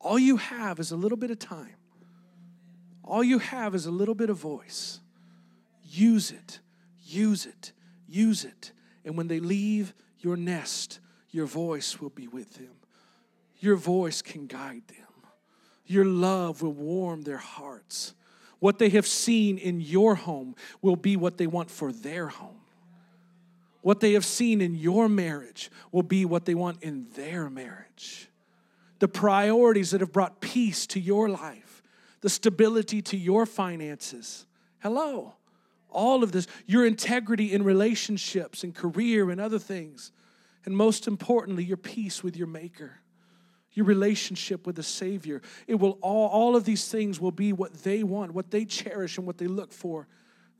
[0.00, 1.76] All you have is a little bit of time.
[3.04, 5.00] All you have is a little bit of voice.
[5.82, 6.60] Use it.
[7.12, 7.72] Use it,
[8.08, 8.72] use it.
[9.04, 10.98] And when they leave your nest,
[11.30, 12.72] your voice will be with them.
[13.58, 14.96] Your voice can guide them.
[15.84, 18.14] Your love will warm their hearts.
[18.60, 22.61] What they have seen in your home will be what they want for their home.
[23.82, 28.28] What they have seen in your marriage will be what they want in their marriage.
[29.00, 31.82] The priorities that have brought peace to your life,
[32.20, 34.46] the stability to your finances.
[34.80, 35.34] Hello
[35.92, 40.12] all of this, your integrity in relationships and career and other things.
[40.64, 43.00] And most importantly, your peace with your Maker,
[43.72, 45.42] your relationship with the Savior.
[45.66, 49.18] It will all, all of these things will be what they want, what they cherish,
[49.18, 50.06] and what they look for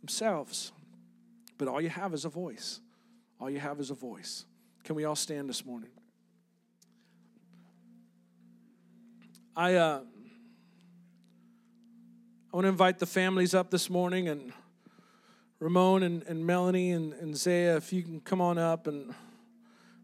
[0.00, 0.72] themselves.
[1.58, 2.80] But all you have is a voice.
[3.42, 4.44] All you have is a voice.
[4.84, 5.90] Can we all stand this morning?
[9.56, 10.02] I uh,
[12.52, 14.52] I want to invite the families up this morning and
[15.58, 19.12] Ramon and, and Melanie and, and Zaya, if you can come on up and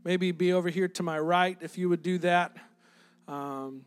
[0.03, 2.57] maybe be over here to my right, if you would do that.
[3.28, 3.84] Um,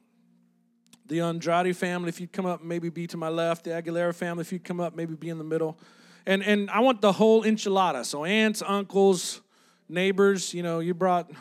[1.08, 3.66] the Andrade family, if you'd come up, maybe be to my left.
[3.66, 5.78] The Aguilera family, if you'd come up, maybe be in the middle.
[6.26, 8.06] And, and I want the whole enchilada.
[8.06, 9.42] So aunts, uncles,
[9.90, 11.32] neighbors, you know, you brought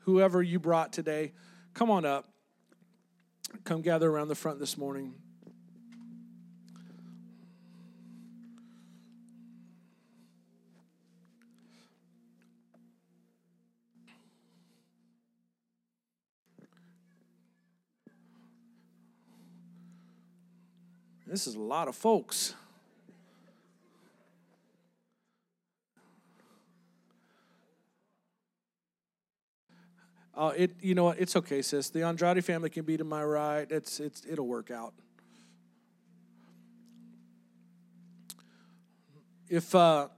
[0.00, 1.32] whoever you brought today.
[1.74, 2.28] Come on up.
[3.64, 5.14] Come gather around the front this morning.
[21.26, 22.54] This is a lot of folks.
[30.42, 31.20] Uh, it, you know what?
[31.20, 31.90] It's okay, sis.
[31.90, 33.70] The Andrade family can be to my right.
[33.70, 34.92] It's, it's, it'll work out.
[39.48, 40.08] If, uh,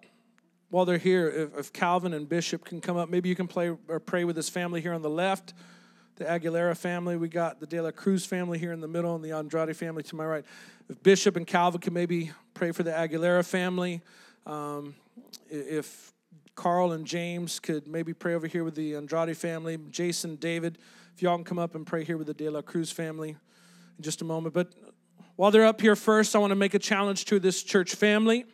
[0.70, 3.76] while they're here, if, if Calvin and Bishop can come up, maybe you can play
[3.86, 5.52] or pray with his family here on the left
[6.16, 7.16] the Aguilera family.
[7.16, 10.04] We got the De La Cruz family here in the middle, and the Andrade family
[10.04, 10.44] to my right.
[10.88, 14.00] If Bishop and Calvin can maybe pray for the Aguilera family.
[14.46, 14.94] Um,
[15.50, 16.13] if
[16.54, 19.78] Carl and James could maybe pray over here with the Andrade family.
[19.90, 20.78] Jason, David,
[21.14, 24.02] if y'all can come up and pray here with the De La Cruz family in
[24.02, 24.54] just a moment.
[24.54, 24.72] But
[25.36, 28.44] while they're up here first, I want to make a challenge to this church family.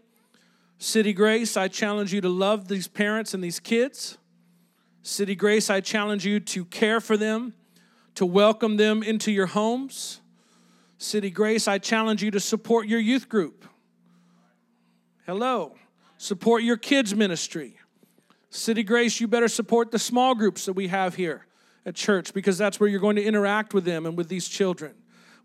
[0.79, 4.17] City Grace, I challenge you to love these parents and these kids.
[5.03, 7.55] City Grace, I challenge you to care for them,
[8.15, 10.21] to welcome them into your homes.
[10.97, 13.67] City Grace, I challenge you to support your youth group.
[15.27, 15.75] Hello.
[16.17, 17.80] Support your kids' ministry.
[18.51, 21.47] City Grace, you better support the small groups that we have here
[21.87, 24.95] at church because that's where you're going to interact with them and with these children.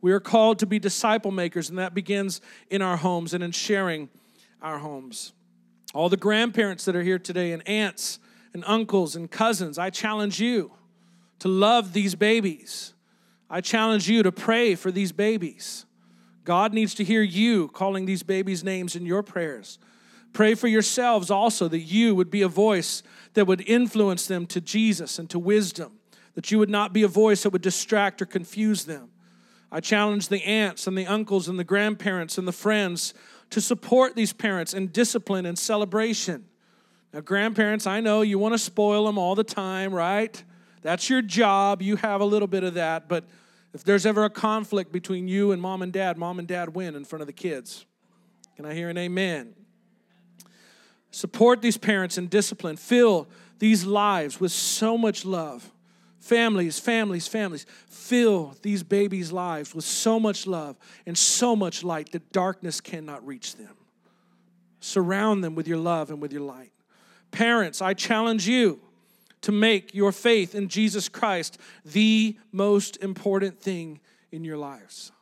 [0.02, 3.52] We are called to be disciple makers, and that begins in our homes and in
[3.52, 4.10] sharing
[4.62, 5.34] our homes.
[5.94, 8.20] All the grandparents that are here today, and aunts,
[8.54, 10.72] and uncles and cousins, I challenge you
[11.40, 12.94] to love these babies.
[13.50, 15.86] I challenge you to pray for these babies.
[16.44, 19.80] God needs to hear you calling these babies' names in your prayers.
[20.36, 23.04] Pray for yourselves also that you would be a voice
[23.36, 25.94] that would influence them to Jesus and to wisdom,
[26.34, 29.12] that you would not be a voice that would distract or confuse them.
[29.72, 33.14] I challenge the aunts and the uncles and the grandparents and the friends
[33.52, 36.44] to support these parents in discipline and celebration.
[37.14, 40.44] Now, grandparents, I know you want to spoil them all the time, right?
[40.82, 41.82] That's your job.
[41.82, 43.08] You have a little bit of that.
[43.08, 43.24] But
[43.74, 46.94] if there's ever a conflict between you and mom and dad, mom and dad win
[46.94, 47.86] in front of the kids.
[48.58, 49.54] Can I hear an amen?
[51.16, 52.76] Support these parents in discipline.
[52.76, 55.72] Fill these lives with so much love.
[56.20, 57.66] Families, families, families.
[57.88, 63.26] Fill these babies' lives with so much love and so much light that darkness cannot
[63.26, 63.78] reach them.
[64.82, 66.74] Surround them with your love and with your light.
[67.32, 68.82] Parents, I challenge you
[69.40, 74.02] to make your faith in Jesus Christ the most important thing
[74.34, 75.14] in your lives.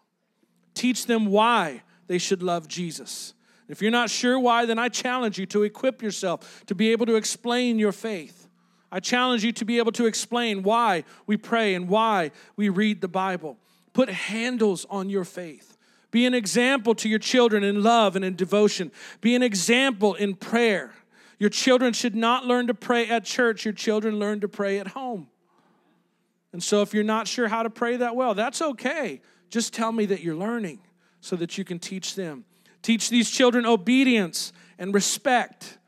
[0.73, 3.35] Teach them why they should love Jesus.
[3.67, 7.05] If you're not sure why, then I challenge you to equip yourself to be able
[7.05, 8.47] to explain your faith.
[8.91, 13.01] I challenge you to be able to explain why we pray and why we read
[13.01, 13.57] the Bible.
[13.93, 15.77] Put handles on your faith.
[16.11, 18.91] Be an example to your children in love and in devotion.
[19.19, 20.93] Be an example in prayer.
[21.39, 24.89] Your children should not learn to pray at church, your children learn to pray at
[24.89, 25.27] home.
[26.51, 29.21] And so, if you're not sure how to pray that well, that's okay.
[29.49, 30.79] Just tell me that you're learning
[31.19, 32.45] so that you can teach them.
[32.83, 35.79] Teach these children obedience and respect.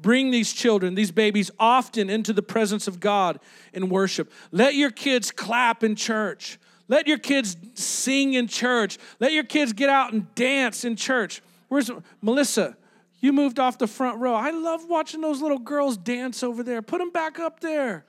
[0.00, 3.40] Bring these children, these babies, often into the presence of God
[3.72, 4.32] in worship.
[4.52, 6.58] Let your kids clap in church.
[6.88, 8.98] Let your kids sing in church.
[9.18, 11.42] Let your kids get out and dance in church.
[11.68, 11.90] Where's
[12.22, 12.76] Melissa?
[13.20, 14.34] You moved off the front row.
[14.34, 16.82] I love watching those little girls dance over there.
[16.82, 18.04] Put them back up there.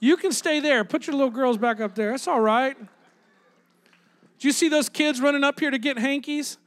[0.00, 0.84] You can stay there.
[0.84, 2.10] Put your little girls back up there.
[2.10, 2.76] That's all right.
[4.38, 6.58] Do you see those kids running up here to get hankies?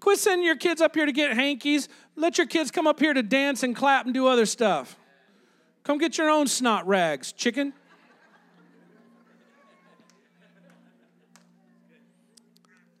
[0.00, 1.88] Quit sending your kids up here to get hankies.
[2.16, 4.96] Let your kids come up here to dance and clap and do other stuff.
[5.84, 7.72] Come get your own snot rags, chicken.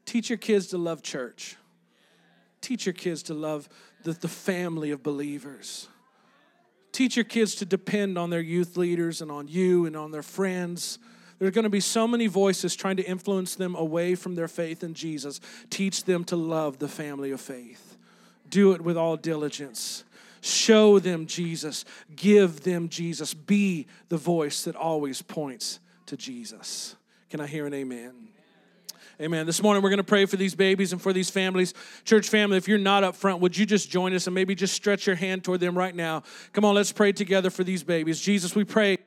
[0.04, 1.56] Teach your kids to love church.
[2.60, 3.68] Teach your kids to love
[4.02, 5.88] the, the family of believers.
[6.92, 10.22] Teach your kids to depend on their youth leaders and on you and on their
[10.22, 10.98] friends.
[11.40, 14.46] There are going to be so many voices trying to influence them away from their
[14.46, 15.40] faith in Jesus.
[15.70, 17.96] Teach them to love the family of faith.
[18.50, 20.04] Do it with all diligence.
[20.42, 21.84] show them Jesus,
[22.14, 26.94] give them Jesus, be the voice that always points to Jesus.
[27.30, 28.28] Can I hear an amen?
[29.20, 29.44] Amen.
[29.44, 31.74] This morning we're going to pray for these babies and for these families.
[32.04, 34.74] Church family, if you're not up front, would you just join us and maybe just
[34.74, 36.22] stretch your hand toward them right now?
[36.52, 38.20] Come on, let's pray together for these babies.
[38.20, 38.98] Jesus, we pray.